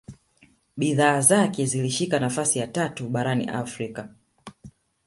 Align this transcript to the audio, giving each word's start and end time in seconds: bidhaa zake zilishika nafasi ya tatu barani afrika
bidhaa 0.77 1.21
zake 1.21 1.65
zilishika 1.65 2.19
nafasi 2.19 2.59
ya 2.59 2.67
tatu 2.67 3.09
barani 3.09 3.45
afrika 3.49 4.09